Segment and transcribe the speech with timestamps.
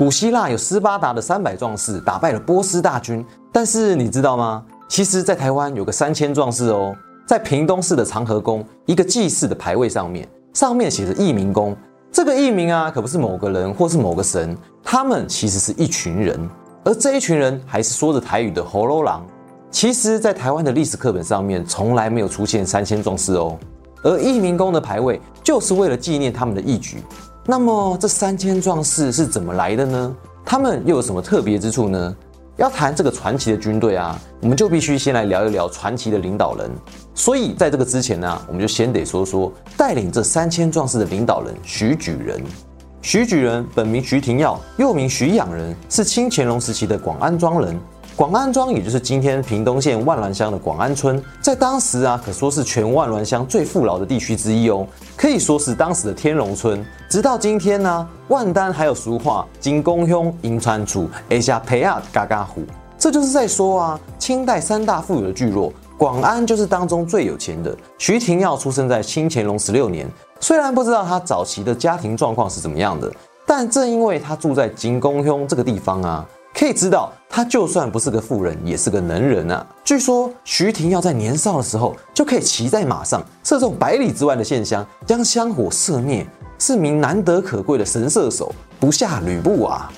[0.00, 4.64] 古希腊有斯巴达的三百壮士打败了波斯大军，但是你知道吗？
[4.88, 11.76] 其实，在台湾有个三千壮士哦，在屏东市的长和宫一个祭祀的牌位上面，上面写着义民宫。
[12.10, 16.48] 这个义民啊，可不是某个人或是某个神，他们其实是一群人，
[16.82, 19.22] 而这一群人还是说着台语的喉咙狼。
[19.70, 23.58] 其实，在台湾的历史课本上面，从来没有出现三千壮士哦。
[24.02, 27.04] 而义民宫的牌位，就是为了纪念他们的义举。
[27.46, 30.16] 那么这三千壮士是怎么来的呢？
[30.44, 32.16] 他们又有什么特别之处呢？
[32.56, 36.70] 要谈这个传奇的军队啊，我们就必须先来聊一聊传奇的领导人。
[37.14, 42.42] 所以在这个之前呢，我们就先得说说带领这三千壮士的领导人徐举人。
[43.00, 47.80] 徐举人本名徐廷耀，又名徐养人，是清乾隆时期的广安庄人。
[48.20, 56.84] 广安庄，也就是今天屏东县万峦乡的广安村，在当时啊，可说是全万峦乡最富饶的地区之一哦，可以说是当时的天龙村。
[57.08, 62.60] 直到今天呢，万丹还有俗话“金公兄银川楚，而下培亚嘎嘎虎”，
[62.98, 67.74] 这就是在说啊，清代三大富有的聚落，广安就是当中最有钱的。
[67.96, 70.06] 徐廷耀出生在清乾隆十六年，
[70.40, 73.10] 虽然不知道他早期的家庭状况是怎么样的，
[73.46, 76.28] 但正因为他住在金公兄这个地方啊。
[76.52, 79.66] 可以知道，他就算不是个富人，也是个能人啊。
[79.84, 86.26] 据说徐廷耀在年少的时候就可以骑在马上，射中百里之外的线香，将香火射灭，
[86.58, 89.90] 是名难得可贵的神射手，不下吕布啊。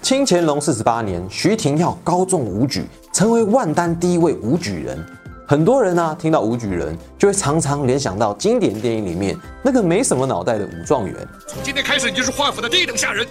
[0.00, 5.04] 清乾隆四十八年，徐廷耀高中武举，成为万丹第一位武举人。
[5.46, 11.14] 很多人呢，听到武举人，就会常常联想到经典电影里面那个没什么脑袋的武状元。
[11.46, 13.26] 从今天开始，你就是华府的第一等下人。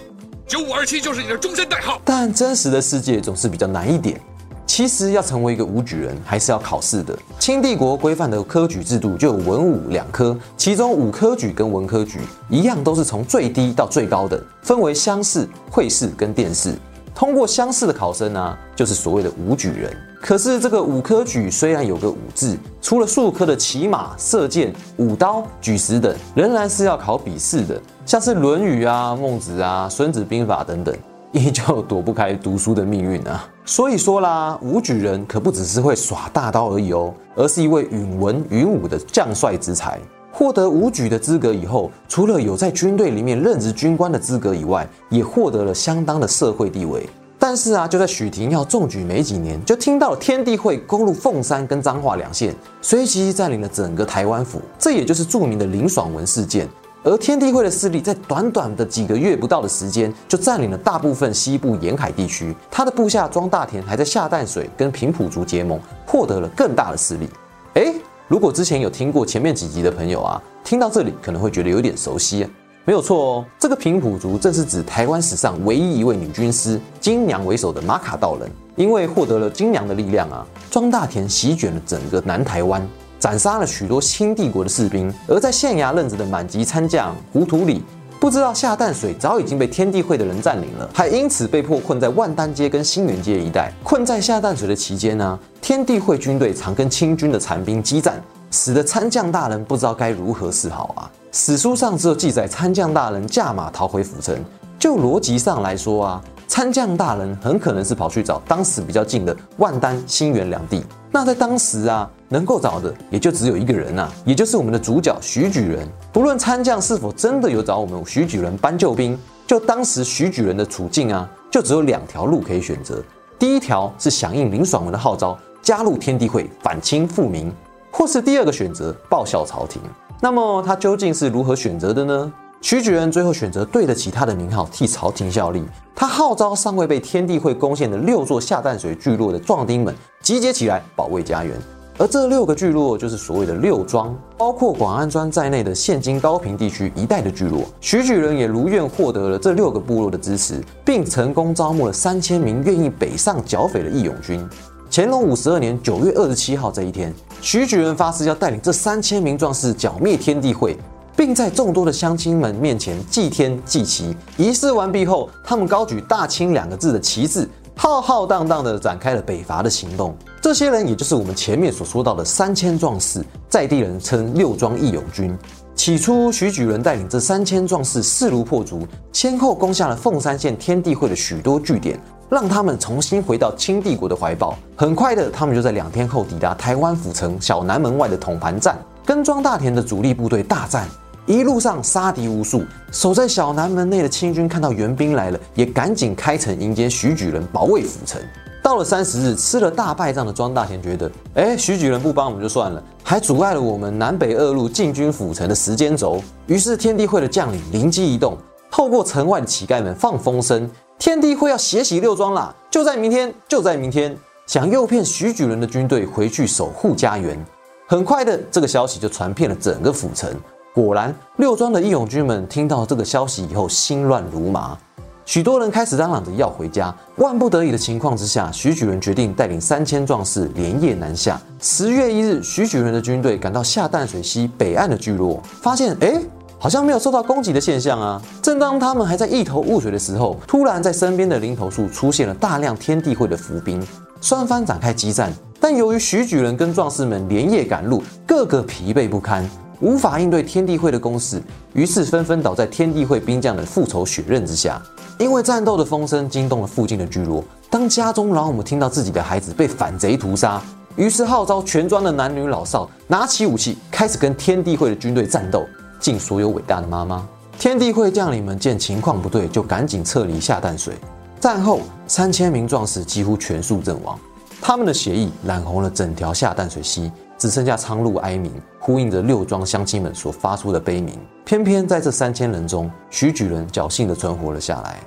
[0.48, 4.18] 九五二七就是你的终身代号，但真实的世界总是比较难一点。
[4.66, 7.16] 其实要成为一个武举人，还是要考试的。
[7.38, 16.72] 清帝国规范的科举制度就有文武两科，其中武科举跟文科举一样，都是从最低到最高等，分为乡试、会试跟殿试。
[17.14, 19.94] 通过乡试的考生呢，就是所谓的武举人。
[20.18, 30.96] 可是这个武科举虽然有个武字，除了数科的骑马、射箭、舞刀、举石等，仍然是要考笔试的，像是《论语》啊、《孟子》啊、《孙子兵法》等等，
[31.32, 33.46] 依旧躲不开读书的命运啊。
[33.66, 40.00] 所以说啦，武举人可不只是会耍大刀而已哦，而是一位允文允武的将帅之才。
[40.32, 47.06] 获得武举的资格以后，除了有在军队里面任职军官的资格以外，也获得了相当的社会地位。
[47.38, 56.66] 但是啊，就在许廷耀中举没几年，就听到了天地会攻入凤山跟彰化两县，随即占领了整个台湾府，这也就是著名的林爽文事件。
[57.04, 62.54] 而天地会的势力在短短的几个月不到的时间，就占领了大部分西部沿海地区。
[62.70, 67.28] 他的部下庄大田还在下淡水跟平埔族结盟，获得了更大的势力。
[67.74, 67.94] 哎。
[68.30, 72.46] 如果之前有听过前面几集的朋友啊，听到这里可能会觉得有点熟悉。
[72.84, 78.50] 没有错哦，这个平埔族正是指台湾史上唯一一位女军师金娘为首的马卡道人。
[78.76, 82.86] 因为获得了金娘的力量啊，庄大田席卷了整个南台湾，
[83.18, 85.12] 斩杀了许多清帝国的士兵。
[85.26, 87.82] 而在县衙任职的满级参将胡图里。
[88.20, 93.72] 不知道下淡水早已经被天地会的人占领了，还因此被迫困在万丹街跟新园街一带。
[93.84, 98.20] 困在下淡水的期间呢，天地会军队常跟清军的残兵激战，
[98.50, 101.08] 使得参将大人不知道该如何是好啊。
[101.30, 104.36] 史书上只有记载参将大人驾马逃回府城。
[104.80, 110.82] 就逻辑上来说啊，参将大人很可能是跑去找当时比较近的万丹、新园两地。
[111.12, 115.86] 那在当时啊，能够找的也就只有一个人呐，也就是我们的主角徐举人。
[116.10, 119.16] 不论参将是否真的有找我们徐举人搬救兵，
[119.46, 123.02] 就当时徐举人的处境啊，就只有两条路可以选择。
[123.38, 127.54] 第一条是响应林爽文的号召，加入天地会反清复明，
[127.90, 129.80] 或是第二个选择报效朝廷。
[130.20, 132.32] 那么他究竟是如何选择的呢？
[132.60, 135.62] 徐举人最后选择对得起他的名号，替朝廷效力。
[136.00, 139.92] 他号召尚未被天地会攻陷的六座下淡水聚落的壮丁们
[140.22, 141.60] 集结起来保卫家园。
[141.98, 147.62] 而这六个聚落就是所谓的六庄，包括广安庄在内的现今高平地区一带的聚落。
[147.80, 154.48] 徐举人也如愿获得了这六个部落的支持，并成功招募了三千名愿意北上剿匪的义勇军。
[154.88, 160.78] 乾隆五十二年九月二十七号这一天，徐举人发誓要带领这三千名壮士剿灭天地会。
[161.18, 164.16] 并在众多的乡亲们面前祭天祭旗。
[164.36, 170.14] 仪式完毕后，他们高举“大清”两个字的旗帜，浩浩荡荡地展开了北伐的行动。
[170.40, 175.36] 这些人也就是我们前面所说到的三千壮士，在地人称六庄义勇军。
[175.74, 181.98] 起初，徐举人带领这三千壮士势如破竹，先后攻下了凤山县天地会的许多据点，
[182.30, 184.56] 让他们重新回到清帝国的怀抱。
[184.76, 190.86] 很快的，他们就在两天后抵达台湾府城小南门外的统盘站，跟庄大田的主力部队大战。
[191.28, 192.64] 一路上杀敌无数。
[192.90, 198.18] 守在小南门内的清军看到援兵来了，也赶紧开城迎接徐举人，保卫府城。
[198.62, 206.22] 到了三十日，吃了大败仗的庄大田觉得，哎，徐举人不帮我们就算了，还阻碍了我们南北二路进军府城的时间轴。
[206.46, 208.36] 于是天地会的将领灵机一动，
[208.70, 214.16] 透过城外的乞丐们放风声，天地会要血洗六庄啦，就在明天，就在明天，
[214.46, 217.38] 想诱骗徐举人的军队回去守护家园。
[217.86, 220.30] 很快的，这个消息就传遍了整个府城。
[220.80, 224.78] 果然，六庄的义勇军们听到这个消息以后，心乱如麻。
[225.24, 231.36] 许多人开始嚷嚷着要回家，万不得已的情况之下，徐举人决定带领三千壮士连夜南下。
[231.60, 236.14] 十月一日，徐举人的军队赶到下淡水溪北岸的聚落，发现哎，
[236.60, 238.22] 好像没有受到攻击的现象啊。
[238.40, 243.84] 正当他们还在一头雾水的时候，突然在身边的林头树出现了大量天地会的伏兵，
[244.20, 245.32] 双方展开激战。
[245.58, 249.44] 但由于徐举人跟壮士们连夜赶路，个个疲惫不堪，
[249.80, 251.42] 无法应对天地会的攻势，
[251.72, 254.80] 于是纷纷倒在天地会兵将的复仇血刃之下。
[255.18, 260.62] 因为战斗的风声惊动了附近的聚落，当家中老母听到自己的孩子被反贼屠杀，
[260.96, 265.66] 于是号召全庄的男女老少拿起武器，开始跟天地会的军队战斗。
[265.98, 267.26] 敬所有伟大的妈妈！
[267.58, 270.94] 天地会将领们见情况不对，就赶紧撤离下淡水。
[271.40, 274.16] 战后，三千名壮士几乎全数阵亡，
[274.60, 278.52] 他们的血液染红了整条下淡水溪，只剩下苍鹭哀鸣，
[278.88, 281.14] 呼应着六庄乡亲们所发出的悲鸣。
[281.44, 284.98] 偏偏在这三千人中，徐举人侥幸地存活了下来。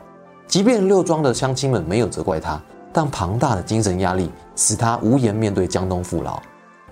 [0.48, 2.62] 即便六庄的乡亲们没有责怪他，
[2.94, 6.39] 但庞大的精神压力使他无颜面对江东父老。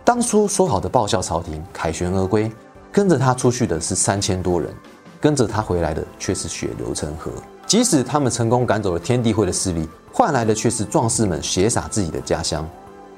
[0.03, 2.51] 当初说好的报效朝廷，凯旋而归，
[2.91, 4.73] 跟着他出去的是三千多人，
[5.21, 7.29] 跟着他回来的却是血流成河。
[7.67, 12.67] 即使他们成功赶走了天地会的势力，换来的却是壮士们血洒自己的家乡。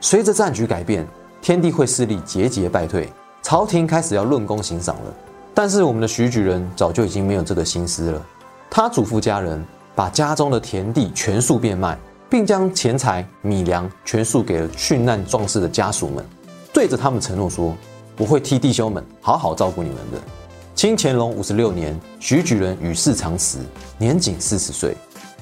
[0.01, 1.07] 随着战局改变，
[1.41, 3.09] 天地会势力节节败退，
[3.41, 5.13] 朝廷开始要论功行赏了。
[5.53, 8.25] 但是我们的徐举人早就已经没有这个心思了。
[8.69, 11.97] 他嘱咐家人，把家中的田地全数变卖，
[12.29, 16.25] 并将钱财、米粮全数给了殉难壮士的家属们，
[16.73, 17.75] 对着他们承诺说
[18.17, 20.17] ：“我会替弟兄们好好照顾你们的。”
[20.73, 23.59] 清乾隆五十六年，徐举人与世长辞，
[23.97, 24.95] 年仅四十岁。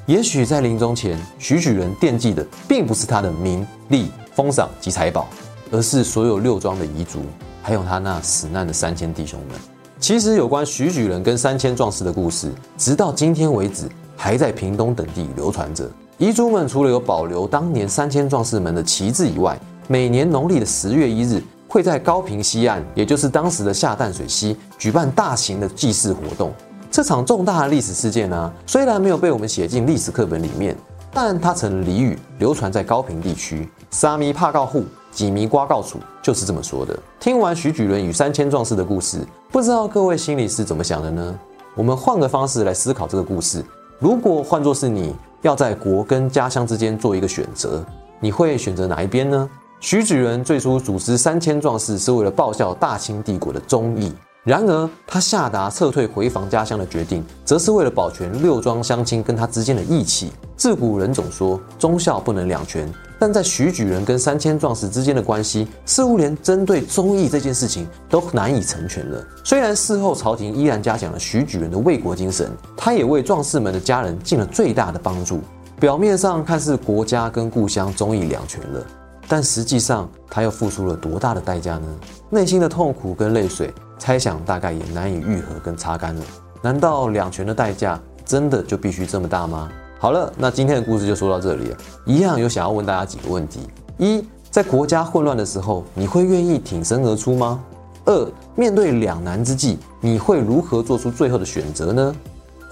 [0.07, 5.27] 也许在临终前，徐举人惦记的并不是他的名利、封赏及财宝，
[5.71, 7.21] 而是所有六庄的遗族，
[7.69, 9.55] 还有他那死难的三千弟兄们。
[9.99, 13.87] 其实有关徐举人跟三千壮士的故事，直到今天为止，
[14.17, 15.87] 还在屏东等地流传着。
[16.17, 19.55] 遗族们除了有保留当年三千壮士们的旗帜以外，
[19.87, 26.51] 每年农历的十月一日，会在高平西岸，也就是当时的下淡水溪，举办大型的祭祀活动。
[26.89, 30.75] 这场重大的历史事件呢，虽然没有被我们写进历史课本里面，
[31.13, 33.69] 但它成了俚语，流传在高平地区。
[33.91, 34.85] 沙弥帕告户。
[35.11, 36.97] 几迷瓜告楚就是这么说的。
[37.19, 41.39] 听完徐举人与三千壮士的故事，不知道各位心里是怎么想的呢？
[41.75, 43.63] 我们换个方式来思考这个故事：
[43.99, 47.83] 如果换作是你要在国跟家乡之间做一个选择，
[48.19, 49.49] 你会选择哪一边呢？
[49.79, 54.13] 徐举人最初组织三千壮士是为了报效大清帝国的忠义。
[54.43, 60.31] 然而，他下达撤退回防家乡的决定，则是为了保全六庄乡亲跟他之间的义气。
[60.57, 69.21] 自古人总说忠孝不能两全，但在徐举人跟三千壮士之间的关系，似乎连针对忠义这件事情都难以成全了。
[69.43, 75.41] 虽然事后朝廷依然嘉奖了徐举人的为国精神，他也为壮士们的家人尽了最大的帮助。
[75.79, 78.83] 表面上看似国家跟故乡忠义两全了，
[79.27, 81.87] 但实际上他又付出了多大的代价呢？
[82.29, 83.73] 内心的痛苦跟泪水。
[84.01, 86.23] 猜想大概也难以愈合跟擦干了。
[86.61, 89.69] 难道两全的代价真的就必须这么大吗？
[90.01, 91.77] 好了，那今天的故事就说到这里了。
[92.05, 93.59] 一样有想要问大家几个问题：
[93.97, 97.61] 一，在国家混乱的时候，你会愿意挺身而出吗？
[98.05, 102.15] 二，面对两难之际，你会如何做出最后的选择呢？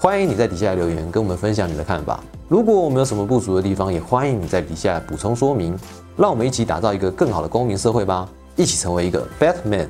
[0.00, 2.18] 欢迎你在底下留言跟我们分享你的看法。
[2.48, 5.78] 如果我们有什么不足的地方，也欢迎你在底下补充说明。
[6.16, 9.86] 让我们一起打造一个更好的公民社会吧，一起成为一个 Batman。